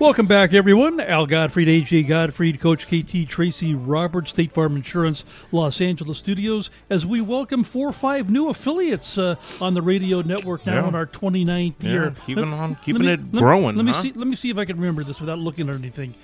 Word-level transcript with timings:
Welcome 0.00 0.24
back, 0.26 0.54
everyone. 0.54 0.98
Al 0.98 1.26
Godfrey, 1.26 1.66
AJ 1.66 2.08
Godfrey, 2.08 2.54
Coach 2.54 2.86
KT 2.86 3.28
Tracy 3.28 3.74
Roberts, 3.74 4.30
State 4.30 4.50
Farm 4.50 4.74
Insurance, 4.76 5.24
Los 5.52 5.78
Angeles 5.78 6.16
Studios, 6.16 6.70
as 6.88 7.04
we 7.04 7.20
welcome 7.20 7.62
four 7.64 7.88
or 7.90 7.92
five 7.92 8.30
new 8.30 8.48
affiliates 8.48 9.18
uh, 9.18 9.34
on 9.60 9.74
the 9.74 9.82
radio 9.82 10.22
network 10.22 10.64
now 10.64 10.76
Yeah. 10.76 10.88
in 10.88 10.94
our 10.94 11.04
29th 11.06 11.74
Yeah, 11.82 11.90
year. 11.90 12.14
keeping 12.24 12.50
Let- 12.50 12.58
on- 12.60 12.76
keeping 12.82 13.02
me- 13.02 13.08
it 13.12 13.20
let- 13.30 13.40
growing, 13.42 13.76
Let 13.76 13.84
me 13.84 13.92
see. 13.92 14.12
Let 14.16 14.26
me 14.26 14.36
see 14.36 14.48
if 14.48 14.56
I 14.56 14.64
can 14.64 14.78
remember 14.78 15.04
this 15.04 15.20
without 15.20 15.38
looking 15.38 15.68
at 15.68 15.74
anything. 15.74 16.14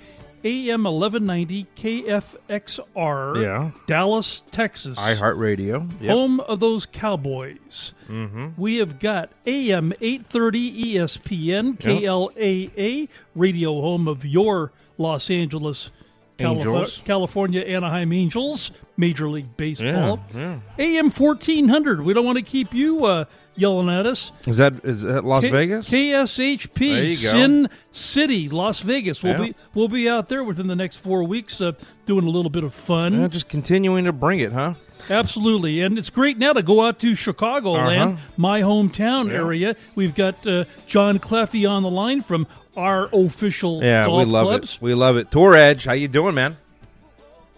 AM 0.43 0.83
1190 0.83 1.65
KFXR, 1.75 3.41
Yeah. 3.41 3.71
Dallas, 3.87 4.43
Texas. 4.51 4.97
iHeartRadio. 4.97 5.89
Yep. 6.01 6.11
Home 6.11 6.39
of 6.41 6.59
those 6.59 6.85
Cowboys. 6.85 7.93
Mm-hmm. 8.07 8.47
We 8.57 8.77
have 8.77 8.99
got 8.99 9.29
AM 9.45 9.93
830 9.99 10.95
ESPN, 10.95 11.77
KLAA, 11.79 13.09
radio 13.35 13.73
home 13.81 14.07
of 14.07 14.25
your 14.25 14.71
Los 14.97 15.29
Angeles 15.29 15.91
Calif- 16.37 17.03
California 17.03 17.61
Anaheim 17.61 18.13
Angels, 18.13 18.71
Major 18.95 19.29
League 19.29 19.55
Baseball. 19.57 20.19
Yeah, 20.35 20.59
AM 20.77 21.09
1400. 21.09 22.03
We 22.03 22.13
don't 22.13 22.25
want 22.25 22.37
to 22.37 22.43
keep 22.43 22.73
you 22.73 23.05
uh, 23.05 23.25
yelling 23.55 23.89
at 23.89 24.05
us. 24.05 24.31
Is 24.47 24.57
that 24.57 24.73
is 24.85 25.01
that 25.03 25.25
Las 25.25 25.43
K- 25.43 25.49
Vegas? 25.51 25.89
KSHP, 25.89 26.73
There 26.79 27.03
you 27.03 27.23
go. 27.23 27.31
Sin 27.31 27.69
City, 27.91 28.49
Las 28.49 28.81
Vegas. 28.81 29.23
We'll 29.23 29.33
Yeah. 29.33 29.39
be 29.47 29.55
we'll 29.73 29.87
be 29.87 30.07
out 30.09 30.29
there 30.29 30.43
within 30.43 30.67
the 30.67 30.75
next 30.75 30.97
four 30.97 31.23
weeks, 31.23 31.59
uh, 31.59 31.71
doing 32.05 32.25
a 32.25 32.29
little 32.29 32.51
bit 32.51 32.63
of 32.63 32.73
fun. 32.73 33.19
Yeah, 33.19 33.27
just 33.27 33.49
continuing 33.49 34.05
to 34.05 34.13
bring 34.13 34.39
it, 34.39 34.51
huh? 34.53 34.73
Absolutely, 35.09 35.81
and 35.81 35.97
it's 35.97 36.09
great 36.09 36.37
now 36.37 36.53
to 36.53 36.61
go 36.63 36.85
out 36.85 36.99
to 36.99 37.11
Chicagoland, 37.11 38.13
Uh-huh. 38.13 38.21
my 38.35 38.61
hometown 38.61 39.29
Yeah. 39.29 39.37
area. 39.37 39.75
We've 39.95 40.15
got 40.15 40.45
uh, 40.45 40.65
John 40.87 41.19
Claffey 41.19 41.69
on 41.69 41.83
the 41.83 41.89
line 41.89 42.21
from 42.21 42.47
our 42.77 43.09
official 43.11 43.83
Yeah, 43.83 44.05
golf 44.05 44.25
we 44.25 44.31
love 44.31 44.47
clubs. 44.47 44.75
it. 44.75 44.81
We 44.81 44.93
love 44.93 45.17
it. 45.17 45.31
Tour 45.31 45.55
Edge, 45.55 45.85
how 45.85 45.93
you 45.93 46.07
doing, 46.07 46.35
man? 46.35 46.57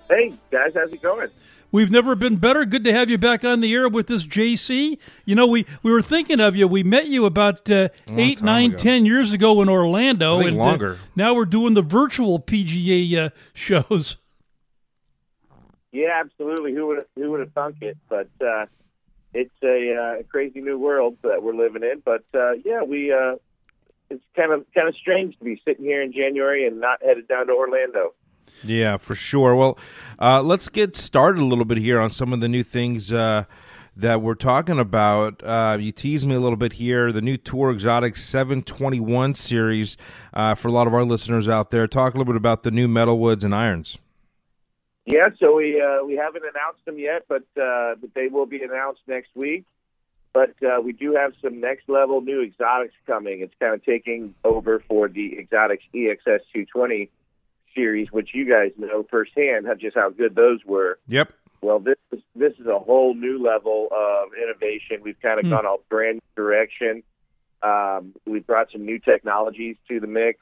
Hey 0.10 0.32
guys, 0.52 0.72
how's 0.74 0.92
it 0.92 1.02
going? 1.02 1.28
We've 1.72 1.92
never 1.92 2.16
been 2.16 2.38
better. 2.38 2.66
Good 2.66 2.84
to 2.86 2.94
have 2.94 3.12
you 3.12 3.20
back 3.20 3.44
on 3.46 3.62
the 3.62 3.72
air 3.72 3.88
with 3.88 4.08
this 4.08 4.26
JC. 4.26 4.98
You 5.26 5.36
know, 5.36 5.46
we, 5.46 5.68
we 5.84 5.92
were 5.92 6.02
thinking 6.02 6.40
of 6.40 6.56
you. 6.56 6.68
We 6.68 6.82
met 6.82 7.06
you 7.08 7.26
about 7.26 7.70
uh, 7.70 7.90
eight, 8.08 8.40
time 8.40 8.46
nine, 8.46 8.70
ago. 8.72 8.78
ten 8.80 9.06
years 9.06 9.34
ago 9.34 9.62
in 9.62 9.70
Orlando, 9.70 10.38
I 10.38 10.40
think 10.40 10.52
and 10.54 10.60
uh, 10.60 10.64
longer. 10.64 11.00
now 11.16 11.36
we're 11.36 11.46
doing 11.46 11.76
the 11.76 11.84
virtual 11.84 12.40
PGA 12.40 13.26
uh, 13.26 13.30
shows. 13.54 14.16
Yeah, 15.92 16.20
absolutely. 16.20 16.74
Who 16.74 16.88
would 16.88 17.06
who 17.16 17.30
would 17.32 17.40
have 17.42 17.52
thunk 17.54 17.76
it? 17.82 17.98
But 18.10 18.30
uh, 18.42 18.66
it's 19.36 19.54
a 19.64 19.94
uh, 20.20 20.24
crazy 20.24 20.62
new 20.62 20.80
world 20.80 21.18
that 21.22 21.44
we're 21.44 21.56
living 21.56 21.84
in. 21.84 22.02
But 22.04 22.24
uh, 22.34 22.54
yeah, 22.66 22.82
we 22.82 23.12
uh, 23.14 23.36
it's 24.10 24.24
kind 24.36 24.52
of 24.52 24.66
kind 24.74 24.88
of 24.88 24.96
strange 24.96 25.38
to 25.40 25.46
be 25.46 25.62
sitting 25.66 25.86
here 25.86 26.02
in 26.02 26.12
January 26.12 26.66
and 26.66 26.80
not 26.80 27.02
headed 27.04 27.28
down 27.28 27.48
to 27.48 27.54
Orlando. 27.54 28.14
Yeah, 28.64 28.98
for 28.98 29.16
sure. 29.16 29.56
Well, 29.56 29.78
uh, 30.20 30.42
let's 30.42 30.70
get 30.70 30.96
started 30.96 31.42
a 31.42 31.46
little 31.46 31.66
bit 31.66 31.78
here 31.78 32.00
on 32.00 32.10
some 32.10 32.34
of 32.34 32.42
the 32.42 32.50
new 32.50 32.64
things 32.64 33.14
uh, 33.14 33.46
that 33.96 34.22
we're 34.22 34.36
talking 34.36 34.80
about. 34.80 35.42
Uh, 35.44 35.78
you 35.80 35.92
teased 35.92 36.28
me 36.28 36.36
a 36.36 36.40
little 36.40 36.58
bit 36.58 36.74
here. 36.74 37.12
The 37.12 37.22
new 37.22 37.38
Tour 37.38 37.72
Exotic 37.72 38.18
721 38.18 39.34
series 39.36 39.98
uh, 40.34 40.56
for 40.56 40.68
a 40.68 40.72
lot 40.72 40.88
of 40.88 40.94
our 40.94 41.04
listeners 41.04 41.48
out 41.48 41.70
there. 41.70 41.88
Talk 41.88 42.14
a 42.14 42.18
little 42.18 42.34
bit 42.34 42.38
about 42.38 42.64
the 42.64 42.72
new 42.72 42.88
metalwoods 42.88 43.44
and 43.44 43.56
irons. 43.56 43.98
Yeah, 45.06 45.30
so 45.40 45.56
we 45.56 45.82
uh, 45.82 46.06
we 46.06 46.16
haven't 46.16 46.44
announced 46.44 46.86
them 46.86 47.00
yet, 47.00 47.24
but 47.28 47.44
uh, 47.60 47.96
but 48.00 48.14
they 48.14 48.28
will 48.28 48.46
be 48.46 48.62
announced 48.62 49.02
next 49.08 49.36
week. 49.36 49.66
But 50.34 50.54
uh, 50.64 50.80
we 50.82 50.94
do 50.94 51.14
have 51.16 51.34
some 51.42 51.60
next 51.60 51.90
level 51.90 52.22
new 52.22 52.42
exotics 52.42 52.94
coming. 53.08 53.42
It's 53.42 53.54
kind 53.60 53.74
of 53.74 53.84
taking 53.84 54.36
over 54.44 54.84
for 54.88 55.08
the 55.08 55.38
Exotics 55.40 55.84
EXS 55.94 56.42
220 56.54 57.10
series, 57.74 58.12
which 58.12 58.30
you 58.34 58.48
guys 58.50 58.72
know 58.78 59.04
firsthand 59.10 59.66
how 59.66 59.74
just 59.76 59.96
how 59.96 60.10
good 60.10 60.36
those 60.36 60.64
were. 60.66 61.00
Yep. 61.08 61.34
Well, 61.62 61.80
this 61.80 61.98
is 62.12 62.20
this 62.36 62.54
is 62.60 62.68
a 62.68 62.80
whole 62.80 63.14
new 63.16 63.44
level 63.44 63.90
of 63.92 64.30
innovation. 64.42 65.02
We've 65.04 65.20
kind 65.22 65.40
of 65.40 65.46
Hmm. 65.46 65.52
gone 65.52 65.66
a 65.66 65.76
brand 65.90 66.16
new 66.16 66.44
direction. 66.44 67.04
Um, 67.62 68.14
we 68.26 68.40
brought 68.40 68.72
some 68.72 68.86
new 68.86 69.00
technologies 69.00 69.76
to 69.90 70.00
the 70.00 70.08
mix, 70.08 70.40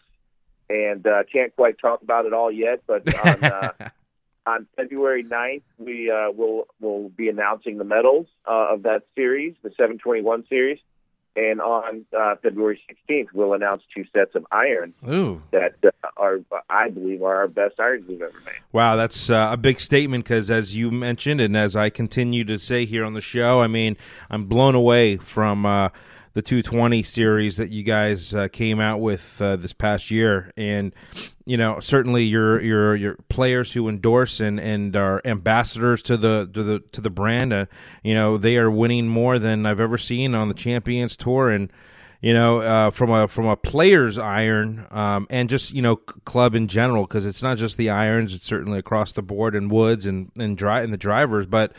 and 0.69 1.05
uh, 1.07 1.23
can't 1.31 1.55
quite 1.55 1.79
talk 1.79 2.01
about 2.03 2.25
it 2.25 2.33
all 2.33 2.51
yet. 2.51 2.81
But 2.85 3.07
on 3.15 3.43
uh, 3.43 3.71
on 4.47 4.65
February 4.75 5.23
9th, 5.23 5.61
we 5.77 6.09
uh, 6.09 6.31
will 6.31 6.67
will 6.79 7.09
be 7.09 7.27
announcing 7.27 7.77
the 7.77 7.83
medals 7.83 8.27
uh, 8.47 8.73
of 8.73 8.83
that 8.83 9.03
series, 9.15 9.53
the 9.61 9.69
721 9.71 10.45
series, 10.47 10.79
and 11.35 11.61
on 11.61 12.05
uh, 12.17 12.35
February 12.41 12.81
16th, 12.89 13.27
we'll 13.33 13.53
announce 13.53 13.83
two 13.93 14.05
sets 14.11 14.33
of 14.33 14.47
irons 14.51 14.95
Ooh. 15.07 15.41
that 15.51 15.75
uh, 15.85 15.89
are, 16.17 16.39
I 16.69 16.89
believe, 16.89 17.21
are 17.21 17.35
our 17.35 17.47
best 17.47 17.79
irons 17.79 18.05
we've 18.07 18.21
ever 18.21 18.39
made. 18.43 18.55
Wow, 18.71 18.95
that's 18.95 19.29
uh, 19.29 19.49
a 19.51 19.57
big 19.57 19.79
statement 19.79 20.23
because, 20.23 20.49
as 20.49 20.73
you 20.73 20.89
mentioned, 20.89 21.39
and 21.39 21.55
as 21.55 21.75
I 21.75 21.91
continue 21.91 22.43
to 22.45 22.57
say 22.57 22.85
here 22.85 23.05
on 23.05 23.13
the 23.13 23.21
show, 23.21 23.61
I 23.61 23.67
mean, 23.67 23.97
I'm 24.31 24.45
blown 24.45 24.73
away 24.73 25.17
from 25.17 25.65
uh, 25.65 25.89
the 26.37 26.43
220 26.43 27.01
series 27.01 27.57
that 27.57 27.71
you 27.71 27.81
guys 27.81 28.31
uh, 28.31 28.47
came 28.47 28.79
out 28.79 28.99
with 28.99 29.41
uh, 29.41 29.55
this 29.55 29.73
past 29.73 30.11
year, 30.11 30.53
and 30.55 30.93
you 31.45 31.57
know, 31.57 31.79
certainly 31.79 32.25
your 32.25 32.61
your 32.61 32.95
your 32.95 33.15
players 33.27 33.73
who 33.73 33.89
endorse 33.89 34.39
and, 34.39 34.59
and 34.59 34.95
are 34.95 35.19
ambassadors 35.25 36.03
to 36.03 36.15
the 36.15 36.47
to 36.53 36.61
the 36.61 36.79
to 36.91 37.01
the 37.01 37.09
brand, 37.09 37.51
uh, 37.53 37.65
you 38.03 38.13
know, 38.13 38.37
they 38.37 38.55
are 38.57 38.69
winning 38.69 39.07
more 39.07 39.39
than 39.39 39.65
I've 39.65 39.79
ever 39.79 39.97
seen 39.97 40.35
on 40.35 40.47
the 40.47 40.53
Champions 40.53 41.17
Tour, 41.17 41.49
and 41.49 41.71
you 42.21 42.33
know, 42.33 42.61
uh, 42.61 42.89
from 42.89 43.11
a 43.11 43.27
from 43.27 43.45
a 43.45 43.55
player's 43.55 44.17
iron, 44.17 44.87
um, 44.91 45.27
and 45.29 45.49
just 45.49 45.71
you 45.71 45.81
know, 45.81 45.95
c- 46.09 46.19
club 46.25 46.55
in 46.55 46.67
general, 46.67 47.03
because 47.03 47.25
it's 47.25 47.43
not 47.43 47.57
just 47.57 47.77
the 47.77 47.89
irons; 47.89 48.33
it's 48.33 48.45
certainly 48.45 48.79
across 48.79 49.13
the 49.13 49.21
board 49.21 49.55
and 49.55 49.69
woods 49.69 50.05
and 50.05 50.31
and 50.37 50.57
dri- 50.57 50.83
and 50.83 50.91
the 50.91 50.97
drivers. 50.97 51.45
But 51.45 51.73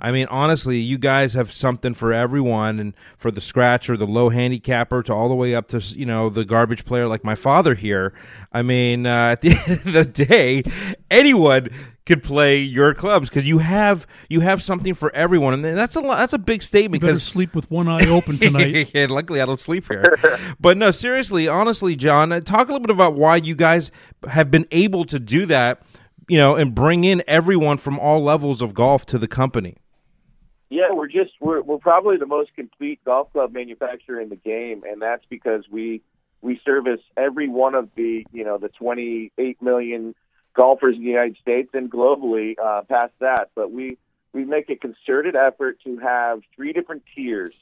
I 0.00 0.12
mean, 0.12 0.28
honestly, 0.30 0.78
you 0.78 0.96
guys 0.96 1.34
have 1.34 1.52
something 1.52 1.94
for 1.94 2.12
everyone, 2.12 2.78
and 2.78 2.94
for 3.18 3.30
the 3.30 3.40
scratch 3.40 3.90
or 3.90 3.96
the 3.96 4.06
low 4.06 4.28
handicapper 4.28 5.02
to 5.02 5.12
all 5.12 5.28
the 5.28 5.34
way 5.34 5.54
up 5.54 5.68
to 5.68 5.78
you 5.80 6.06
know 6.06 6.30
the 6.30 6.44
garbage 6.44 6.84
player 6.84 7.08
like 7.08 7.24
my 7.24 7.34
father 7.34 7.74
here. 7.74 8.14
I 8.52 8.62
mean, 8.62 9.06
uh, 9.06 9.10
at 9.32 9.40
the 9.40 9.50
end 9.66 9.72
of 9.72 9.92
the 9.92 10.04
day, 10.04 10.62
anyone 11.10 11.68
could 12.10 12.24
play 12.24 12.58
your 12.58 12.92
clubs 12.92 13.28
because 13.28 13.46
you 13.46 13.58
have 13.58 14.04
you 14.28 14.40
have 14.40 14.60
something 14.60 14.94
for 14.94 15.14
everyone, 15.14 15.54
and 15.54 15.64
that's 15.64 15.94
a 15.94 16.00
lot, 16.00 16.18
that's 16.18 16.32
a 16.32 16.38
big 16.38 16.60
statement 16.60 17.00
Better 17.00 17.12
because 17.12 17.22
sleep 17.22 17.54
with 17.54 17.70
one 17.70 17.88
eye 17.88 18.08
open 18.08 18.36
tonight. 18.38 18.90
yeah, 18.92 19.06
luckily 19.08 19.40
I 19.40 19.46
don't 19.46 19.60
sleep 19.60 19.86
here. 19.86 20.18
but 20.60 20.76
no, 20.76 20.90
seriously, 20.90 21.46
honestly, 21.46 21.94
John, 21.94 22.32
uh, 22.32 22.40
talk 22.40 22.68
a 22.68 22.72
little 22.72 22.80
bit 22.80 22.90
about 22.90 23.14
why 23.14 23.36
you 23.36 23.54
guys 23.54 23.92
have 24.28 24.50
been 24.50 24.66
able 24.72 25.04
to 25.04 25.20
do 25.20 25.46
that, 25.46 25.82
you 26.28 26.36
know, 26.36 26.56
and 26.56 26.74
bring 26.74 27.04
in 27.04 27.22
everyone 27.28 27.78
from 27.78 28.00
all 28.00 28.24
levels 28.24 28.60
of 28.60 28.74
golf 28.74 29.06
to 29.06 29.16
the 29.18 29.28
company. 29.28 29.76
Yeah, 30.68 30.92
we're 30.92 31.06
just 31.06 31.30
we're 31.40 31.62
we're 31.62 31.78
probably 31.78 32.16
the 32.16 32.26
most 32.26 32.52
complete 32.56 32.98
golf 33.04 33.32
club 33.32 33.52
manufacturer 33.52 34.20
in 34.20 34.30
the 34.30 34.36
game, 34.36 34.82
and 34.84 35.00
that's 35.00 35.24
because 35.30 35.62
we 35.70 36.02
we 36.42 36.60
service 36.64 37.00
every 37.16 37.48
one 37.48 37.76
of 37.76 37.88
the 37.94 38.26
you 38.32 38.44
know 38.44 38.58
the 38.58 38.68
28 38.68 39.62
million 39.62 40.16
golfers 40.54 40.96
in 40.96 41.02
the 41.02 41.08
United 41.08 41.36
States 41.40 41.70
and 41.74 41.90
globally 41.90 42.54
uh, 42.62 42.82
past 42.88 43.12
that. 43.20 43.50
But 43.54 43.70
we 43.70 43.98
we 44.32 44.44
make 44.44 44.70
a 44.70 44.76
concerted 44.76 45.34
effort 45.36 45.78
to 45.84 45.98
have 45.98 46.42
three 46.54 46.72
different 46.72 47.02
tiers 47.14 47.54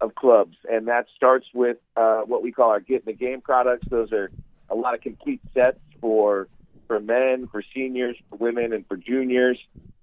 of 0.00 0.14
clubs, 0.14 0.56
and 0.70 0.88
that 0.88 1.06
starts 1.16 1.46
with 1.54 1.78
uh, 1.96 2.22
what 2.22 2.42
we 2.42 2.52
call 2.52 2.70
our 2.70 2.80
get 2.80 3.02
in 3.06 3.06
the 3.06 3.12
game 3.12 3.40
products. 3.40 3.86
Those 3.88 4.12
are 4.12 4.30
a 4.68 4.74
lot 4.74 4.94
of 4.94 5.00
complete 5.00 5.40
sets 5.54 5.78
for 6.00 6.48
for 6.86 7.00
men, 7.00 7.48
for 7.48 7.62
seniors, 7.74 8.16
for 8.30 8.36
women, 8.36 8.72
and 8.72 8.86
for 8.86 8.96
juniors 8.96 9.58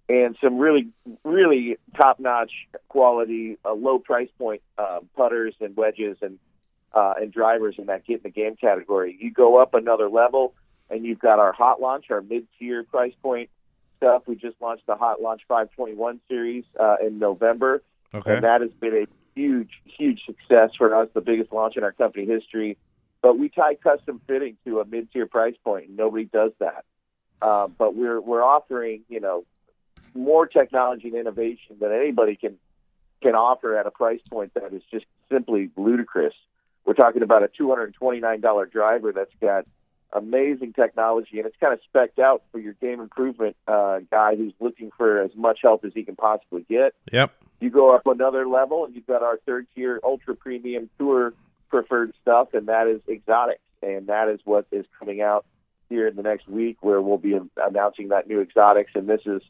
and 0.09 0.35
some 0.43 0.57
really, 0.57 0.89
really 1.23 1.77
top-notch 1.95 2.51
quality, 2.89 3.57
uh, 3.63 3.73
low 3.73 3.99
price 3.99 4.29
point 4.37 4.61
uh, 4.77 4.99
putters 5.15 5.55
and 5.59 5.75
wedges 5.75 6.17
and 6.21 6.39
uh, 6.93 7.15
and 7.19 7.33
drivers 7.33 7.75
in 7.79 7.87
that 7.87 8.05
get 8.05 8.17
in 8.17 8.21
the 8.23 8.29
game 8.29 8.55
category. 8.55 9.17
You 9.19 9.31
go 9.31 9.59
up 9.59 9.73
another 9.73 10.09
level, 10.09 10.53
and 10.93 11.03
you've 11.05 11.19
got 11.19 11.39
our 11.39 11.51
hot 11.51 11.81
launch, 11.81 12.05
our 12.11 12.21
mid-tier 12.21 12.83
price 12.83 13.13
point 13.21 13.49
stuff. 13.97 14.23
We 14.27 14.35
just 14.35 14.55
launched 14.61 14.85
the 14.85 14.95
Hot 14.95 15.21
Launch 15.21 15.41
521 15.47 16.19
series 16.29 16.63
uh, 16.79 16.97
in 17.05 17.19
November, 17.19 17.81
Okay. 18.13 18.35
and 18.35 18.43
that 18.43 18.61
has 18.61 18.69
been 18.79 18.93
a 18.95 19.05
huge, 19.35 19.71
huge 19.85 20.21
success 20.25 20.69
for 20.77 20.93
us, 20.95 21.09
the 21.13 21.21
biggest 21.21 21.51
launch 21.51 21.77
in 21.77 21.83
our 21.83 21.91
company 21.91 22.25
history. 22.25 22.77
But 23.23 23.39
we 23.39 23.49
tie 23.49 23.75
custom 23.75 24.21
fitting 24.27 24.57
to 24.65 24.81
a 24.81 24.85
mid-tier 24.85 25.25
price 25.25 25.55
point, 25.63 25.87
and 25.87 25.97
nobody 25.97 26.25
does 26.25 26.51
that. 26.59 26.85
Uh, 27.41 27.67
but 27.67 27.95
we're 27.95 28.21
we're 28.21 28.43
offering, 28.43 29.01
you 29.09 29.19
know, 29.19 29.45
more 30.13 30.45
technology 30.45 31.07
and 31.07 31.17
innovation 31.17 31.77
than 31.79 31.91
anybody 31.91 32.35
can 32.35 32.57
can 33.21 33.35
offer 33.35 33.77
at 33.77 33.87
a 33.87 33.91
price 33.91 34.19
point 34.29 34.53
that 34.53 34.73
is 34.73 34.83
just 34.91 35.05
simply 35.31 35.71
ludicrous. 35.75 36.33
We're 36.85 36.93
talking 36.93 37.23
about 37.23 37.43
a 37.43 37.47
two 37.47 37.69
hundred 37.69 37.93
twenty 37.95 38.19
nine 38.19 38.41
dollar 38.41 38.65
driver 38.65 39.11
that's 39.11 39.33
got 39.41 39.65
amazing 40.13 40.73
technology 40.73 41.37
and 41.39 41.45
it's 41.45 41.55
kind 41.59 41.73
of 41.73 41.79
specked 41.83 42.19
out 42.19 42.43
for 42.51 42.59
your 42.59 42.73
game 42.73 42.99
improvement 43.01 43.55
uh, 43.67 43.99
guy 44.11 44.35
who's 44.35 44.53
looking 44.59 44.91
for 44.97 45.21
as 45.21 45.31
much 45.35 45.59
help 45.63 45.83
as 45.85 45.91
he 45.93 46.03
can 46.03 46.15
possibly 46.15 46.65
get. 46.69 46.93
Yep. 47.11 47.31
You 47.59 47.69
go 47.69 47.95
up 47.95 48.05
another 48.07 48.47
level 48.47 48.85
and 48.85 48.93
you've 48.95 49.07
got 49.07 49.23
our 49.23 49.37
third 49.45 49.67
tier 49.75 49.99
ultra 50.03 50.35
premium 50.35 50.89
tour 50.99 51.33
preferred 51.69 52.13
stuff 52.21 52.53
and 52.53 52.67
that 52.67 52.87
is 52.87 53.01
exotics. 53.09 53.61
and 53.81 54.07
that 54.07 54.29
is 54.29 54.39
what 54.45 54.65
is 54.71 54.85
coming 54.99 55.21
out 55.21 55.45
here 55.89 56.07
in 56.07 56.15
the 56.15 56.23
next 56.23 56.47
week, 56.47 56.77
where 56.81 57.01
we'll 57.01 57.17
be 57.17 57.37
announcing 57.57 58.07
that 58.07 58.27
new 58.27 58.39
exotics, 58.41 58.91
and 58.95 59.07
this 59.07 59.21
is 59.25 59.41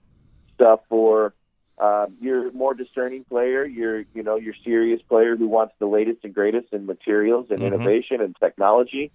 stuff 0.56 0.82
for 0.90 1.34
uh, 1.78 2.08
your 2.20 2.52
more 2.52 2.74
discerning 2.74 3.24
player, 3.24 3.64
your 3.66 4.00
you 4.14 4.24
know 4.24 4.36
your 4.36 4.54
serious 4.64 5.02
player 5.04 5.36
who 5.36 5.48
wants 5.48 5.74
the 5.80 5.86
latest 5.86 6.20
and 6.24 6.34
greatest 6.34 6.68
in 6.74 6.86
materials 6.86 7.48
and 7.50 7.60
Mhm. 7.60 7.68
innovation 7.68 8.20
and 8.22 8.36
technology. 8.40 9.12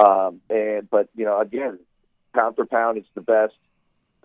Um, 0.00 0.40
and 0.48 0.88
but 0.88 1.08
you 1.14 1.24
know 1.24 1.40
again, 1.40 1.78
pound 2.34 2.56
for 2.56 2.64
pound, 2.64 2.98
it's 2.98 3.08
the 3.14 3.20
best 3.20 3.54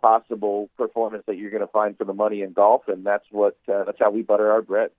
possible 0.02 0.70
performance 0.78 1.24
that 1.28 1.38
you're 1.38 1.52
going 1.52 1.66
to 1.66 1.68
find 1.68 1.98
for 1.98 2.06
the 2.06 2.14
money 2.14 2.42
in 2.42 2.54
golf, 2.54 2.88
and 2.88 3.06
that's 3.06 3.26
what 3.32 3.58
uh, 3.72 3.84
that's 3.84 4.00
how 4.00 4.12
we 4.12 4.22
butter 4.22 4.52
our 4.52 4.62
bread. 4.62 4.92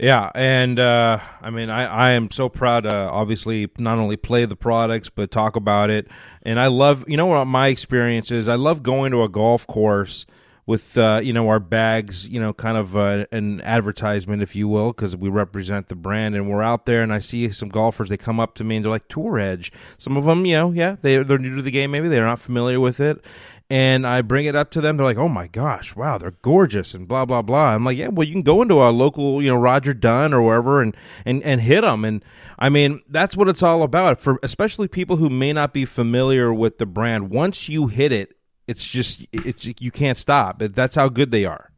Yeah, 0.00 0.30
and 0.34 0.80
uh, 0.80 1.20
I 1.40 1.50
mean, 1.50 1.70
I, 1.70 1.84
I 1.84 2.10
am 2.12 2.30
so 2.32 2.48
proud 2.48 2.82
to 2.82 2.92
obviously 2.92 3.70
not 3.78 3.98
only 3.98 4.16
play 4.16 4.44
the 4.44 4.56
products 4.56 5.08
but 5.08 5.30
talk 5.30 5.54
about 5.54 5.88
it. 5.88 6.08
And 6.42 6.58
I 6.58 6.66
love, 6.66 7.04
you 7.06 7.16
know, 7.16 7.26
what 7.26 7.44
my 7.44 7.68
experience 7.68 8.32
is. 8.32 8.48
I 8.48 8.56
love 8.56 8.82
going 8.82 9.12
to 9.12 9.22
a 9.22 9.28
golf 9.28 9.68
course 9.68 10.26
with, 10.66 10.96
uh, 10.96 11.20
you 11.22 11.32
know, 11.32 11.48
our 11.48 11.60
bags, 11.60 12.26
you 12.26 12.40
know, 12.40 12.52
kind 12.54 12.78
of 12.78 12.96
uh, 12.96 13.26
an 13.32 13.60
advertisement, 13.60 14.42
if 14.42 14.56
you 14.56 14.66
will, 14.66 14.92
because 14.92 15.16
we 15.16 15.28
represent 15.28 15.88
the 15.88 15.94
brand. 15.94 16.34
And 16.34 16.48
we're 16.48 16.62
out 16.62 16.86
there, 16.86 17.02
and 17.02 17.12
I 17.12 17.18
see 17.18 17.50
some 17.52 17.68
golfers. 17.68 18.08
They 18.08 18.16
come 18.16 18.40
up 18.40 18.54
to 18.56 18.64
me 18.64 18.76
and 18.76 18.84
they're 18.84 18.90
like, 18.90 19.08
"Tour 19.08 19.38
Edge." 19.38 19.72
Some 19.98 20.16
of 20.16 20.24
them, 20.24 20.46
you 20.46 20.54
know, 20.54 20.70
yeah, 20.72 20.96
they 21.02 21.22
they're 21.22 21.38
new 21.38 21.56
to 21.56 21.62
the 21.62 21.70
game. 21.70 21.90
Maybe 21.90 22.08
they're 22.08 22.24
not 22.24 22.40
familiar 22.40 22.80
with 22.80 23.00
it. 23.00 23.22
And 23.70 24.06
I 24.06 24.20
bring 24.20 24.44
it 24.44 24.54
up 24.54 24.70
to 24.72 24.80
them. 24.80 24.96
They're 24.96 25.06
like, 25.06 25.16
"Oh 25.16 25.28
my 25.28 25.48
gosh, 25.48 25.96
wow, 25.96 26.18
they're 26.18 26.36
gorgeous," 26.42 26.94
and 26.94 27.08
blah 27.08 27.24
blah 27.24 27.42
blah. 27.42 27.74
I'm 27.74 27.84
like, 27.84 27.96
"Yeah, 27.96 28.08
well, 28.08 28.26
you 28.26 28.32
can 28.32 28.42
go 28.42 28.62
into 28.62 28.82
a 28.82 28.90
local, 28.90 29.42
you 29.42 29.50
know, 29.50 29.56
Roger 29.56 29.94
Dunn 29.94 30.32
or 30.32 30.42
wherever, 30.42 30.80
and 30.80 30.96
and 31.24 31.42
and 31.42 31.60
hit 31.60 31.80
them." 31.82 32.04
And 32.04 32.22
I 32.58 32.68
mean, 32.68 33.02
that's 33.08 33.36
what 33.36 33.48
it's 33.48 33.62
all 33.62 33.82
about 33.82 34.20
for 34.20 34.38
especially 34.42 34.88
people 34.88 35.16
who 35.16 35.28
may 35.28 35.52
not 35.52 35.72
be 35.72 35.84
familiar 35.84 36.52
with 36.52 36.78
the 36.78 36.86
brand. 36.86 37.30
Once 37.30 37.68
you 37.68 37.86
hit 37.86 38.12
it, 38.12 38.36
it's 38.66 38.84
just 38.84 39.26
it's 39.32 39.66
you 39.80 39.90
can't 39.90 40.18
stop. 40.18 40.58
That's 40.58 40.96
how 40.96 41.08
good 41.08 41.30
they 41.30 41.44
are. 41.44 41.70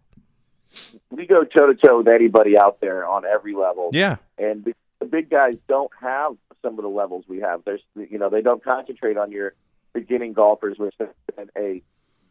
We 1.10 1.26
go 1.26 1.44
toe 1.44 1.66
to 1.66 1.74
toe 1.74 1.98
with 1.98 2.08
anybody 2.08 2.58
out 2.58 2.80
there 2.80 3.06
on 3.06 3.24
every 3.24 3.54
level. 3.54 3.90
Yeah, 3.92 4.16
and 4.38 4.64
the, 4.64 4.74
big 5.06 5.30
guys 5.30 5.56
don't 5.68 5.90
have 6.00 6.36
some 6.62 6.78
of 6.78 6.82
the 6.82 6.88
levels 6.88 7.24
we 7.28 7.40
have. 7.40 7.62
There's, 7.64 7.82
you 7.94 8.18
know, 8.18 8.28
they 8.28 8.42
don't 8.42 8.62
concentrate 8.62 9.16
on 9.16 9.30
your 9.30 9.54
beginning 9.92 10.32
golfers, 10.32 10.78
which 10.78 10.94
has 10.98 11.08
been 11.36 11.48
a 11.56 11.82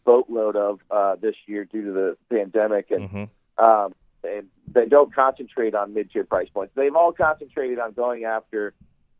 boatload 0.04 0.56
of 0.56 0.81
uh, 0.92 1.16
this 1.16 1.36
year 1.48 1.63
due 1.66 1.86
to 1.86 1.92
the 1.92 2.18
pandemic, 2.30 2.92
and 2.92 3.10
hmm 3.10 3.24
um, 3.57 3.94
and 4.24 4.48
they 4.68 4.86
don't 4.86 5.13
concentrate 5.13 5.75
on 5.75 5.94
mid-tier 5.94 6.24
price 6.24 6.50
points. 6.54 6.74
They've 6.75 6.96
all 6.96 7.12
concentrated 7.12 7.80
on 7.80 7.94
going 7.94 8.25
after 8.25 8.74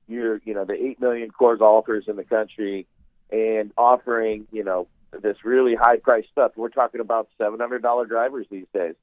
your, 0.08 0.42
you 0.46 0.54
know, 0.54 0.66
the 0.66 0.74
eight 0.74 1.00
million 1.00 1.32
core 1.32 1.56
golfers 1.58 2.06
in 2.08 2.16
the 2.16 2.24
country 2.24 2.88
and 3.32 3.72
offering, 3.78 4.48
you 4.52 4.64
know, 4.64 4.88
this 5.12 5.44
really 5.44 5.76
high-priced 5.76 6.30
stuff. 6.32 6.52
We're 6.56 6.70
talking 6.70 7.02
about 7.02 7.30
seven 7.38 7.60
hundred 7.60 7.82
dollar 7.82 8.06
drivers 8.06 8.46
these 8.50 8.68
days. 8.74 8.96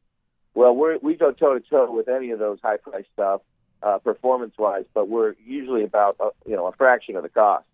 Well, 0.54 0.74
we're, 0.76 0.98
we 0.98 1.14
go 1.14 1.32
toe 1.32 1.54
to 1.58 1.60
toe 1.60 1.90
with 1.90 2.08
any 2.08 2.30
of 2.30 2.38
those 2.38 2.58
high-priced 2.62 3.08
stuff, 3.14 3.40
uh, 3.82 3.98
performance-wise, 3.98 4.84
but 4.92 5.08
we're 5.08 5.34
usually 5.44 5.82
about, 5.82 6.16
uh, 6.20 6.28
you 6.46 6.56
know, 6.56 6.66
a 6.66 6.72
fraction 6.72 7.16
of 7.16 7.22
the 7.22 7.30
cost, 7.30 7.64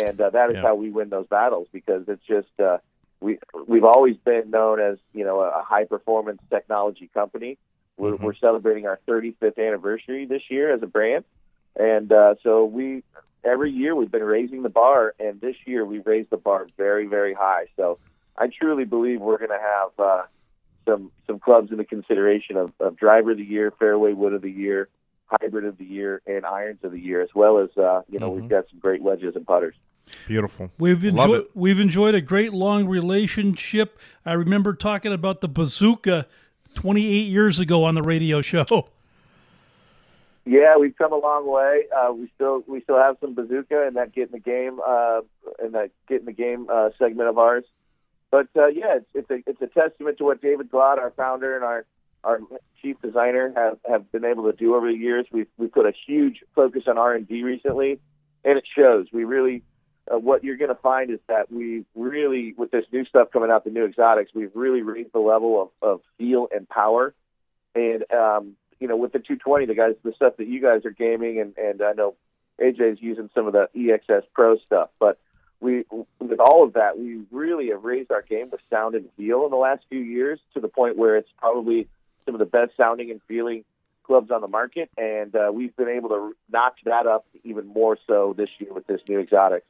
and 0.00 0.20
uh, 0.20 0.30
that 0.30 0.50
is 0.50 0.56
Yeah. 0.56 0.62
how 0.62 0.74
we 0.76 0.90
win 0.90 1.08
those 1.08 1.26
battles 1.26 1.68
because 1.72 2.08
it's 2.08 2.24
just. 2.26 2.48
Uh, 2.60 2.78
we 3.20 3.38
we've 3.66 3.84
always 3.84 4.16
been 4.18 4.50
known 4.50 4.80
as 4.80 4.98
you 5.14 5.24
know 5.24 5.40
a 5.40 5.62
high 5.62 5.84
performance 5.84 6.42
technology 6.50 7.08
company. 7.14 7.56
We're, 7.96 8.12
Mhm. 8.16 8.20
we're 8.20 8.34
celebrating 8.34 8.86
our 8.86 8.98
35th 9.06 9.56
anniversary 9.58 10.26
this 10.26 10.42
year 10.50 10.72
as 10.74 10.82
a 10.82 10.86
brand, 10.86 11.24
and 11.76 12.12
uh, 12.12 12.34
so 12.42 12.64
we 12.66 13.02
every 13.44 13.70
year 13.70 13.94
we've 13.94 14.10
been 14.10 14.22
raising 14.22 14.62
the 14.62 14.68
bar, 14.68 15.14
and 15.20 15.40
this 15.40 15.56
year 15.66 15.84
we 15.84 15.98
raised 16.00 16.30
the 16.30 16.36
bar 16.36 16.66
very 16.76 17.06
very 17.06 17.34
high. 17.34 17.66
So 17.76 17.98
I 18.36 18.48
truly 18.48 18.84
believe 18.84 19.20
we're 19.20 19.38
going 19.38 19.50
to 19.50 19.58
have 19.60 19.90
uh, 19.98 20.22
some 20.86 21.10
some 21.26 21.38
clubs 21.38 21.70
in 21.70 21.78
the 21.78 21.84
consideration 21.84 22.56
of, 22.56 22.72
of 22.80 22.96
driver 22.96 23.32
of 23.32 23.36
the 23.38 23.44
year, 23.44 23.72
fairway 23.78 24.12
wood 24.12 24.32
of 24.34 24.42
the 24.42 24.50
year, 24.50 24.88
hybrid 25.26 25.64
of 25.64 25.78
the 25.78 25.84
year, 25.84 26.20
and 26.26 26.44
irons 26.44 26.80
of 26.82 26.92
the 26.92 27.00
year, 27.00 27.22
as 27.22 27.30
well 27.34 27.58
as 27.58 27.70
uh, 27.78 28.02
you 28.08 28.18
know 28.18 28.30
Mhm. 28.30 28.40
we've 28.40 28.50
got 28.50 28.68
some 28.70 28.78
great 28.80 29.02
wedges 29.02 29.36
and 29.36 29.46
putters. 29.46 29.74
beautiful. 30.26 30.70
We've 30.78 31.02
enjoyed 31.04 31.46
we've 31.54 31.80
enjoyed 31.80 32.14
a 32.14 32.20
great 32.20 32.52
long 32.52 32.86
relationship. 32.86 33.98
I 34.26 34.32
remember 34.34 34.74
talking 34.74 35.12
about 35.12 35.40
the 35.40 35.48
bazooka 35.48 36.26
28 36.74 37.28
years 37.28 37.58
ago 37.60 37.84
on 37.84 37.94
the 37.94 38.02
radio 38.02 38.42
show. 38.42 38.88
Yeah, 40.46 40.76
we've 40.76 40.96
come 40.96 41.12
a 41.12 41.18
long 41.18 41.50
way. 41.50 41.84
Uh, 41.96 42.12
we 42.12 42.30
still 42.34 42.62
we 42.66 42.82
still 42.82 42.98
have 42.98 43.16
some 43.20 43.34
bazooka 43.34 43.86
and 43.86 43.96
that 43.96 44.12
get 44.12 44.26
in 44.26 44.32
the 44.32 44.38
game 44.38 44.78
uh, 44.86 45.20
in 45.64 45.72
that 45.72 45.90
get 46.06 46.20
in 46.20 46.26
the 46.26 46.32
game 46.32 46.66
uh, 46.70 46.90
segment 46.98 47.28
of 47.28 47.38
ours. 47.38 47.64
But 48.30 48.48
uh, 48.56 48.66
yeah, 48.66 48.96
it's, 48.96 49.06
it's 49.14 49.30
a 49.30 49.50
it's 49.50 49.62
a 49.62 49.66
testament 49.66 50.18
to 50.18 50.24
what 50.24 50.42
David 50.42 50.70
Glod, 50.70 50.98
our 50.98 51.12
founder 51.16 51.54
and 51.54 51.64
our 51.64 51.86
our 52.24 52.40
chief 52.82 53.00
designer, 53.00 53.52
have 53.56 53.78
have 53.88 54.12
been 54.12 54.26
able 54.26 54.50
to 54.50 54.56
do 54.56 54.74
over 54.74 54.90
the 54.90 54.98
years. 54.98 55.26
We've 55.32 55.48
we 55.56 55.68
put 55.68 55.86
a 55.86 55.92
huge 56.06 56.40
focus 56.54 56.82
on 56.88 56.98
R 56.98 57.14
and 57.14 57.26
D 57.26 57.42
recently, 57.42 58.00
and 58.44 58.58
it 58.58 58.64
shows. 58.76 59.06
We 59.12 59.24
really 59.24 59.62
uh, 60.12 60.18
what 60.18 60.44
you're 60.44 60.56
going 60.56 60.74
to 60.74 60.82
find 60.82 61.10
is 61.10 61.20
that 61.28 61.50
we 61.50 61.84
really 61.94 62.54
with 62.56 62.70
this 62.70 62.84
new 62.92 63.06
stuff 63.06 63.28
coming 63.32 63.50
out, 63.50 63.64
the 63.64 63.70
new 63.70 63.86
exotics, 63.86 64.32
we've 64.34 64.54
really 64.54 64.82
raised 64.82 65.12
the 65.12 65.20
level 65.20 65.72
of, 65.80 65.90
of 65.90 66.00
feel 66.18 66.48
and 66.54 66.68
power. 66.68 67.14
And 67.74 68.04
um, 68.12 68.56
you 68.80 68.88
know, 68.88 68.96
with 68.96 69.12
the 69.12 69.18
220, 69.18 69.66
the 69.66 69.74
guys, 69.74 69.94
the 70.02 70.12
stuff 70.14 70.36
that 70.38 70.46
you 70.46 70.60
guys 70.60 70.84
are 70.84 70.90
gaming, 70.90 71.40
and 71.40 71.56
and 71.56 71.82
I 71.82 71.92
know 71.92 72.14
AJ's 72.60 73.00
using 73.00 73.30
some 73.34 73.46
of 73.46 73.52
the 73.52 73.68
EXS 73.76 74.22
Pro 74.32 74.58
stuff, 74.58 74.90
but 74.98 75.18
we 75.60 75.84
with 76.20 76.40
all 76.40 76.64
of 76.64 76.74
that, 76.74 76.98
we 76.98 77.22
really 77.30 77.68
have 77.70 77.84
raised 77.84 78.10
our 78.10 78.22
game 78.22 78.50
with 78.50 78.60
sound 78.70 78.94
and 78.94 79.08
feel 79.16 79.44
in 79.44 79.50
the 79.50 79.56
last 79.56 79.84
few 79.88 80.00
years 80.00 80.38
to 80.54 80.60
the 80.60 80.68
point 80.68 80.96
where 80.96 81.16
it's 81.16 81.30
probably 81.38 81.88
some 82.26 82.34
of 82.34 82.38
the 82.38 82.44
best 82.44 82.72
sounding 82.76 83.10
and 83.10 83.20
feeling 83.26 83.64
clubs 84.04 84.30
on 84.30 84.40
the 84.40 84.48
market, 84.48 84.90
and 84.98 85.34
uh, 85.34 85.50
we've 85.52 85.74
been 85.76 85.88
able 85.88 86.10
to 86.10 86.36
notch 86.52 86.78
that 86.84 87.06
up 87.06 87.24
even 87.42 87.66
more 87.66 87.96
so 88.06 88.34
this 88.36 88.50
year 88.58 88.72
with 88.72 88.86
this 88.86 89.00
new 89.08 89.18
exotics. 89.18 89.66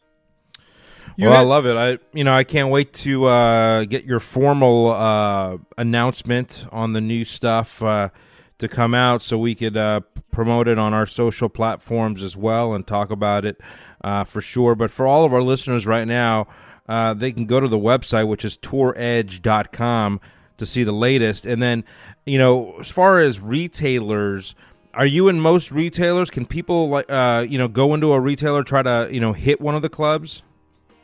You 1.17 1.29
well, 1.29 1.39
I 1.39 1.43
love 1.43 1.67
it. 1.67 1.77
I 1.77 1.99
you 2.13 2.25
know 2.25 2.33
I 2.33 2.45
can't 2.45 2.71
wait 2.71 2.93
to 2.95 3.27
uh, 3.27 3.85
get 3.85 4.05
your 4.05 4.21
formal 4.21 4.91
uh, 4.91 5.59
announcement 5.79 6.67
on 6.73 6.93
the 6.93 7.01
new 7.01 7.25
stuff 7.25 7.83
uh, 7.83 8.09
to 8.59 8.69
come 8.69 8.95
out, 8.95 9.23
so 9.23 9.39
we 9.39 9.55
could 9.55 9.77
uh, 9.77 10.01
promote 10.31 10.69
it 10.69 10.79
on 10.79 10.95
our 10.95 11.07
social 11.07 11.49
platforms 11.49 12.23
as 12.23 12.37
well 12.37 12.75
and 12.75 12.87
talk 12.87 13.11
about 13.11 13.45
it 13.45 13.61
uh, 14.03 14.25
for 14.25 14.41
sure. 14.41 14.75
But 14.75 14.91
for 14.91 15.07
all 15.07 15.25
of 15.25 15.33
our 15.33 15.43
listeners 15.43 15.87
right 15.87 16.07
now, 16.07 16.47
uh, 16.89 17.15
they 17.15 17.33
can 17.33 17.47
go 17.47 17.61
to 17.61 17.69
the 17.69 17.79
website, 17.79 18.29
which 18.29 18.45
is 18.45 18.57
touredge.com, 18.59 20.21
to 20.59 20.67
see 20.67 20.85
the 20.85 20.93
latest. 20.93 21.47
And 21.47 21.63
then, 21.63 21.85
you 22.27 22.39
know, 22.39 22.77
as 22.81 22.91
far 22.91 23.21
as 23.21 23.41
retailers. 23.41 24.55
Are 24.93 25.07
you 25.07 25.27
in 25.27 25.41
most 25.41 25.73
retailers? 25.73 26.31
Can 26.31 26.47
people 26.47 26.89
like 26.89 27.11
uh, 27.11 27.45
you 27.49 27.59
know 27.59 27.67
go 27.67 27.95
into 27.95 28.13
a 28.13 28.21
retailer 28.21 28.63
try 28.63 28.81
to 28.81 29.09
you 29.11 29.19
know 29.19 29.33
hit 29.33 29.61
one 29.61 29.75
of 29.75 29.83
the 29.83 29.89
clubs? 29.89 30.45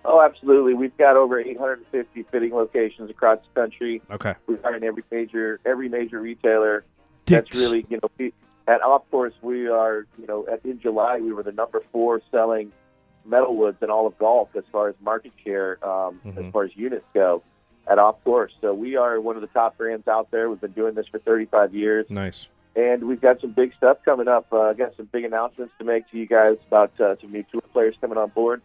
Oh, 0.04 0.23
absolutely. 0.23 0.75
We've 0.75 0.97
got 0.97 1.16
over 1.16 1.40
850 1.40 2.23
fitting 2.30 2.54
locations 2.54 3.11
across 3.11 3.38
the 3.52 3.61
country. 3.61 4.00
Okay. 4.11 4.35
We 4.47 4.57
are 4.62 4.76
in 4.76 4.85
every 4.85 5.02
major 5.11 5.59
every 5.66 5.88
major 5.88 6.21
retailer. 6.21 6.85
That's 7.31 7.57
really 7.57 7.87
you 7.89 7.99
know 8.03 8.11
we, 8.19 8.33
at 8.69 8.83
Off 8.83 9.03
Course 9.11 9.35
we 9.43 9.69
are 9.69 10.07
you 10.19 10.27
know 10.27 10.47
at, 10.51 10.65
in 10.65 10.81
July 10.81 11.19
we 11.21 11.33
were 11.33 11.43
the 11.43 11.53
number 11.53 11.83
four 11.93 12.21
selling 12.31 12.73
metalwoods 13.29 13.83
in 13.83 13.91
all 13.91 14.07
of 14.07 14.17
golf 14.19 14.49
as 14.57 14.65
far 14.73 14.89
as 14.89 14.95
market 15.03 15.33
share 15.45 15.79
um, 15.87 16.21
Mhm. 16.25 16.47
as 16.47 16.53
far 16.53 16.65
as 16.65 16.71
units 16.77 17.05
go 17.15 17.43
at 17.87 17.99
Off 17.99 18.23
Course. 18.25 18.53
So 18.61 18.73
we 18.75 18.97
are 18.97 19.21
one 19.21 19.37
of 19.37 19.43
the 19.43 19.49
top 19.49 19.77
brands 19.79 20.07
out 20.09 20.31
there. 20.31 20.49
We've 20.49 20.61
been 20.61 20.73
doing 20.73 20.95
this 20.95 21.07
for 21.09 21.19
35 21.19 21.75
years, 21.75 22.07
Nice. 22.09 22.49
and 22.77 23.05
we've 23.05 23.21
got 23.21 23.41
some 23.41 23.51
big 23.53 23.75
stuff 23.77 23.99
coming 24.05 24.29
up. 24.29 24.47
I 24.53 24.57
uh, 24.57 24.73
got 24.75 24.97
some 24.97 25.07
big 25.13 25.25
announcements 25.25 25.73
to 25.79 25.85
make 25.85 26.09
to 26.11 26.17
you 26.19 26.27
guys 26.27 26.57
about 26.69 26.99
uh, 27.01 27.17
some 27.21 27.33
new 27.33 27.45
tour 27.51 27.63
players 27.73 27.95
coming 28.01 28.17
on 28.19 28.29
board. 28.31 28.63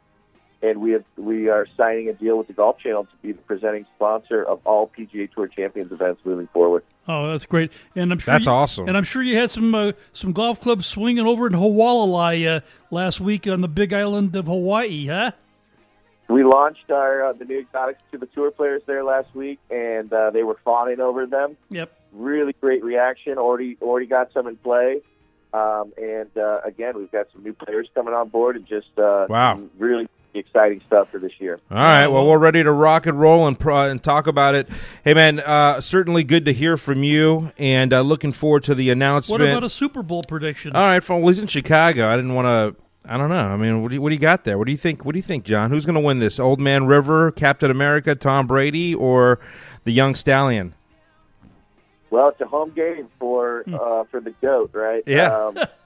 And 0.62 0.82
we 0.82 0.92
have 0.92 1.04
we 1.18 1.50
are 1.50 1.68
signing 1.78 2.10
a 2.10 2.14
deal 2.14 2.38
with 2.38 2.48
the 2.48 2.54
Golf 2.54 2.80
Channel 2.80 3.04
to 3.06 3.10
be 3.22 3.32
the 3.34 3.42
presenting 3.42 3.86
sponsor 3.96 4.44
of 4.44 4.60
all 4.66 4.90
PGA 4.98 5.32
Tour 5.32 5.48
Champions 5.48 5.92
events 5.92 6.22
moving 6.24 6.48
forward. 6.48 6.84
Oh, 7.08 7.30
that's 7.30 7.46
great. 7.46 7.72
And 7.96 8.12
I'm 8.12 8.18
sure 8.18 8.34
That's 8.34 8.48
you- 8.48 8.52
awesome. 8.52 8.88
And 8.88 8.98
I'm 8.98 9.04
sure 9.04 9.22
you 9.22 9.38
had 9.38 9.52
some 9.52 9.76
uh, 9.76 9.92
some 10.14 10.32
golf 10.34 10.60
clubs 10.62 10.86
swinging 10.88 11.26
over 11.28 11.46
in 11.48 11.54
Hawaii 11.54 12.48
uh, 12.48 12.60
last 12.90 13.20
week 13.20 13.46
on 13.48 13.62
the 13.62 13.68
Big 13.68 13.94
Island 13.94 14.36
of 14.36 14.48
Hawaii, 14.48 15.06
huh? 15.08 15.32
We 16.28 16.44
launched 16.44 16.90
our 16.90 17.26
uh, 17.28 17.34
the 17.34 17.46
new 17.46 17.60
exotics 17.60 18.02
to 18.12 18.18
the 18.18 18.26
tour 18.26 18.50
players 18.50 18.82
there 18.88 19.04
last 19.04 19.34
week, 19.36 19.60
and 19.70 20.12
uh, 20.12 20.32
they 20.32 20.42
were 20.42 20.58
fawning 20.64 21.00
over 21.00 21.28
them. 21.28 21.56
Yep. 21.70 21.92
Really 22.14 22.54
great 22.60 22.84
reaction. 22.84 23.38
Already 23.38 23.78
already 23.82 24.08
got 24.08 24.32
some 24.34 24.48
in 24.48 24.56
play. 24.56 25.02
Um, 25.54 25.94
and 26.02 26.36
uh, 26.38 26.62
again, 26.66 26.98
we've 26.98 27.12
got 27.12 27.28
some 27.32 27.44
new 27.44 27.54
players 27.54 27.88
coming 27.94 28.14
on 28.16 28.30
board, 28.30 28.56
and 28.56 28.66
just 28.66 28.88
uh, 28.98 29.28
Wow. 29.30 29.54
some 29.56 29.70
really 30.36 30.48
exciting 30.48 30.82
stuff 30.88 31.10
for 31.10 31.20
this 31.20 31.32
year. 31.40 31.60
All 31.72 31.78
right. 31.78 32.08
Well, 32.08 32.28
we're 32.28 32.38
ready 32.38 32.64
to 32.64 32.72
rock 32.72 33.06
and 33.06 33.20
roll 33.20 33.48
and 33.48 33.60
pro- 33.60 33.90
and 33.90 34.02
talk 34.02 34.28
about 34.28 34.56
it. 34.56 34.68
Hey, 35.04 35.14
man, 35.14 35.40
uh, 35.40 35.82
certainly 35.82 36.24
good 36.24 36.46
to 36.46 36.54
hear 36.54 36.78
from 36.78 37.04
you, 37.04 37.52
and 37.58 37.94
uh, 37.94 38.02
looking 38.02 38.32
forward 38.32 38.64
to 38.66 38.76
the 38.76 38.90
announcement. 38.90 39.42
What 39.42 39.50
about 39.50 39.64
a 39.64 39.70
Super 39.70 40.04
Bowl 40.04 40.24
prediction? 40.24 40.76
All 40.76 40.88
right, 40.88 41.08
well, 41.08 41.26
he's 41.28 41.40
in 41.40 41.48
Chicago. 41.48 42.08
I 42.12 42.16
didn't 42.16 42.34
want 42.34 42.46
to. 42.46 42.82
I 43.08 43.18
don't 43.18 43.30
know. 43.30 43.36
I 43.36 43.56
mean, 43.56 43.84
what 43.84 43.90
do 43.90 43.96
you, 43.96 44.02
what 44.02 44.10
do 44.10 44.16
you 44.16 44.20
got 44.22 44.46
there? 44.46 44.58
What 44.58 44.66
do 44.66 44.72
you 44.72 44.78
think? 44.80 45.06
What 45.06 45.14
do 45.14 45.20
you 45.20 45.24
think, 45.24 45.44
John? 45.44 45.70
Who's 45.70 45.86
going 45.86 45.96
to 45.96 46.02
win 46.02 46.20
this? 46.20 46.40
Old 46.40 46.60
Man 46.60 46.88
River, 46.88 47.32
Captain 47.32 47.70
America, 47.70 48.16
Tom 48.16 48.48
Brady, 48.48 48.96
or 48.96 49.40
the 49.84 49.92
young 49.92 50.16
stallion? 50.16 50.74
Well, 52.10 52.30
it's 52.30 52.42
a 52.42 52.46
home 52.46 52.72
game 52.72 53.10
for 53.20 53.64
uh, 53.72 54.06
for 54.06 54.22
the 54.22 54.32
goat, 54.42 54.72
right? 54.74 55.04
Yeah. 55.06 55.36
Um, 55.38 55.60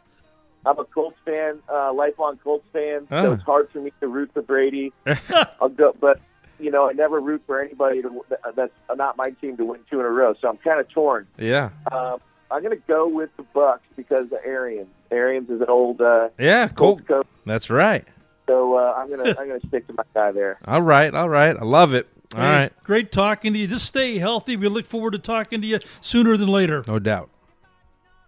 I'm 0.70 0.78
a 0.80 0.86
Colts 0.86 1.18
fan, 1.26 1.60
uh, 1.72 1.92
lifelong 1.94 2.38
Colts 2.38 2.66
fan, 2.72 3.08
Oh. 3.12 3.24
so 3.24 3.32
it's 3.34 3.44
hard 3.44 3.70
for 3.72 3.80
me 3.80 3.92
to 4.02 4.08
root 4.08 4.30
for 4.34 4.42
Brady. 4.42 4.94
I'll 5.62 5.70
go, 5.70 5.96
but 6.00 6.20
you 6.60 6.70
know, 6.72 6.90
I 6.90 6.94
never 6.94 7.20
root 7.20 7.42
for 7.48 7.62
anybody 7.62 8.02
to, 8.02 8.24
that's 8.56 8.74
not 8.96 9.16
my 9.18 9.30
team 9.42 9.56
to 9.58 9.66
win 9.66 9.80
two 9.90 10.00
in 10.02 10.06
a 10.06 10.10
row. 10.10 10.34
So 10.42 10.50
I'm 10.50 10.58
kind 10.58 10.80
of 10.80 10.90
torn. 10.90 11.26
Yeah. 11.38 11.70
Um, 11.92 12.18
I'm 12.52 12.62
going 12.62 12.76
to 12.78 12.84
go 12.88 13.08
with 13.08 13.30
the 13.38 13.44
Bucs 13.56 13.80
because 13.96 14.30
the 14.30 14.44
Arians. 14.46 14.90
Arians 15.10 15.50
is 15.50 15.62
an 15.62 15.70
old 15.70 16.02
uh, 16.02 16.30
Yeah, 16.38 16.68
cool. 16.68 16.98
Colts 16.98 17.08
coach, 17.08 17.28
That's 17.46 17.70
right. 17.70 18.06
so 18.48 18.78
uh, 18.78 18.94
I'm 18.98 19.10
gonna 19.10 19.30
I'm 19.40 19.48
gonna 19.48 19.60
stick 19.68 19.88
to 19.88 19.94
my 19.94 20.04
guy 20.14 20.32
there. 20.34 20.60
All 20.66 20.82
right, 20.82 21.14
all 21.16 21.30
right. 21.30 21.56
I 21.58 21.64
love 21.64 21.94
it. 21.94 22.08
All 22.36 22.42
Hey, 22.42 22.48
right, 22.48 22.84
Great 22.84 23.12
talking 23.12 23.54
to 23.54 23.60
you. 23.60 23.66
Just 23.68 23.86
stay 23.86 24.18
healthy. 24.20 24.56
We 24.58 24.68
look 24.68 24.86
forward 24.86 25.12
to 25.12 25.20
talking 25.20 25.62
to 25.62 25.68
you 25.68 25.80
sooner 26.02 26.36
than 26.38 26.48
later. 26.50 26.84
no 26.88 27.00
doubt. 27.00 27.30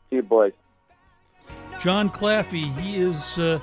See 0.10 0.16
you, 0.18 0.24
boys. 0.24 0.54
John 1.84 2.10
Claffey, 2.10 2.76
he 2.80 2.98
is 2.98 3.38
uh, 3.40 3.60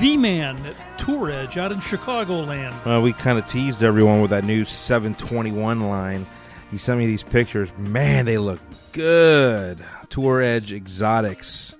the 0.00 0.16
man 0.16 0.56
at 0.66 0.98
Tour 0.98 1.30
Edge 1.30 1.56
out 1.58 1.70
in 1.70 1.78
Chicagoland. 1.78 2.84
Well, 2.84 3.02
we 3.02 3.12
kind 3.12 3.38
of 3.38 3.46
teased 3.48 3.84
everyone 3.84 4.20
with 4.20 4.30
that 4.30 4.44
new 4.44 4.64
721 4.64 5.88
line. 5.88 6.26
He 6.72 6.78
sent 6.78 6.98
me 6.98 7.06
these 7.06 7.22
pictures. 7.22 7.68
Man, 7.78 8.24
they 8.26 8.38
look 8.38 8.60
good. 8.92 9.78
Tour 10.10 10.40
Edge 10.42 10.72
Exotics. 10.72 11.76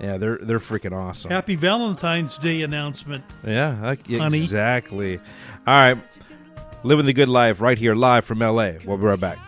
Yeah, 0.00 0.16
they're 0.16 0.38
they're 0.38 0.60
freaking 0.60 0.92
awesome. 0.92 1.32
Happy 1.32 1.56
Valentine's 1.56 2.38
Day 2.38 2.62
announcement. 2.62 3.24
Yeah, 3.44 3.74
Honey. 3.74 4.38
exactly. 4.38 5.18
All 5.66 5.74
right, 5.74 5.98
living 6.84 7.06
the 7.06 7.12
good 7.12 7.28
life 7.28 7.60
right 7.60 7.76
here, 7.76 7.96
live 7.96 8.24
from 8.24 8.38
LA. 8.38 8.74
We'll 8.84 8.96
be 8.96 9.02
right 9.02 9.18
back. 9.18 9.38